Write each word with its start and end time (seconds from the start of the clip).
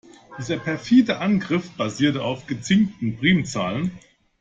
Dieser 0.39 0.57
perfide 0.57 1.19
Angriff 1.19 1.69
basiert 1.73 2.17
auf 2.17 2.47
gezinkten 2.47 3.17
Primzahlen. 3.19 3.91